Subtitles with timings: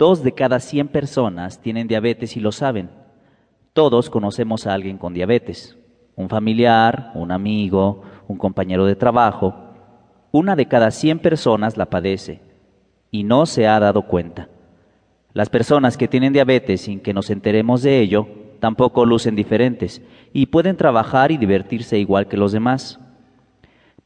[0.00, 2.88] Dos de cada cien personas tienen diabetes y lo saben.
[3.74, 5.76] Todos conocemos a alguien con diabetes,
[6.16, 9.54] un familiar, un amigo, un compañero de trabajo.
[10.32, 12.40] Una de cada cien personas la padece
[13.10, 14.48] y no se ha dado cuenta.
[15.34, 18.26] Las personas que tienen diabetes sin que nos enteremos de ello
[18.58, 20.00] tampoco lucen diferentes
[20.32, 23.00] y pueden trabajar y divertirse igual que los demás.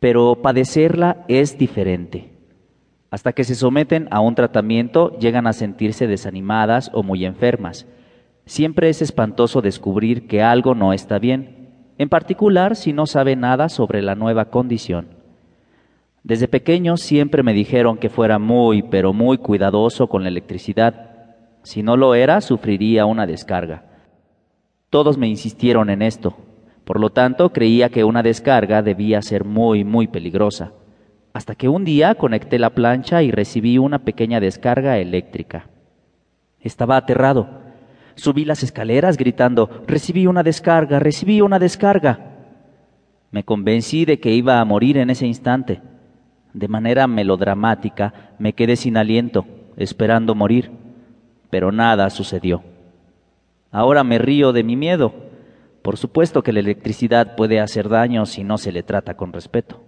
[0.00, 2.37] Pero padecerla es diferente.
[3.10, 7.86] Hasta que se someten a un tratamiento llegan a sentirse desanimadas o muy enfermas.
[8.44, 13.70] Siempre es espantoso descubrir que algo no está bien, en particular si no sabe nada
[13.70, 15.08] sobre la nueva condición.
[16.22, 21.34] Desde pequeño siempre me dijeron que fuera muy, pero muy cuidadoso con la electricidad.
[21.62, 23.84] Si no lo era, sufriría una descarga.
[24.90, 26.36] Todos me insistieron en esto.
[26.84, 30.72] Por lo tanto, creía que una descarga debía ser muy, muy peligrosa
[31.38, 35.68] hasta que un día conecté la plancha y recibí una pequeña descarga eléctrica.
[36.58, 37.48] Estaba aterrado.
[38.16, 42.18] Subí las escaleras gritando, recibí una descarga, recibí una descarga.
[43.30, 45.80] Me convencí de que iba a morir en ese instante.
[46.54, 50.72] De manera melodramática me quedé sin aliento, esperando morir,
[51.50, 52.64] pero nada sucedió.
[53.70, 55.14] Ahora me río de mi miedo.
[55.82, 59.84] Por supuesto que la electricidad puede hacer daño si no se le trata con respeto.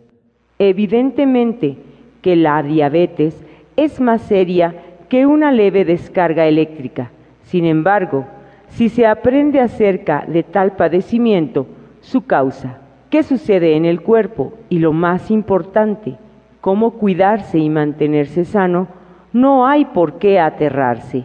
[0.60, 1.78] Evidentemente
[2.20, 3.42] que la diabetes
[3.76, 4.74] es más seria
[5.08, 7.10] que una leve descarga eléctrica.
[7.44, 8.26] Sin embargo,
[8.68, 11.66] si se aprende acerca de tal padecimiento,
[12.02, 16.16] su causa, qué sucede en el cuerpo y lo más importante,
[16.60, 18.86] cómo cuidarse y mantenerse sano,
[19.32, 21.24] no hay por qué aterrarse.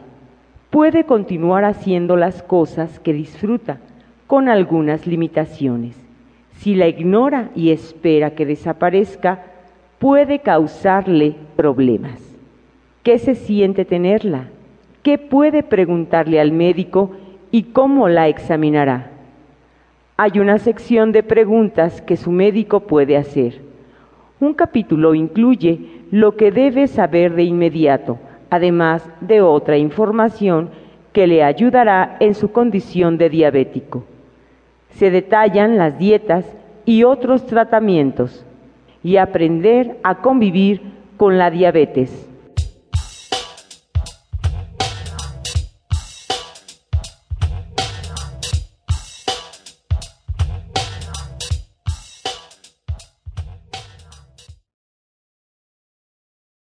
[0.70, 3.80] Puede continuar haciendo las cosas que disfruta,
[4.28, 6.05] con algunas limitaciones.
[6.58, 9.44] Si la ignora y espera que desaparezca,
[10.00, 12.22] puede causarle problemas.
[13.04, 14.48] ¿Qué se siente tenerla?
[15.04, 17.12] ¿Qué puede preguntarle al médico
[17.52, 19.12] y cómo la examinará?
[20.18, 23.62] Hay una sección de preguntas que su médico puede hacer.
[24.40, 28.18] Un capítulo incluye lo que debe saber de inmediato,
[28.50, 30.70] además de otra información
[31.14, 34.06] que le ayudará en su condición de diabético
[34.98, 36.46] se detallan las dietas
[36.86, 38.46] y otros tratamientos
[39.04, 40.82] y aprender a convivir
[41.18, 42.28] con la diabetes.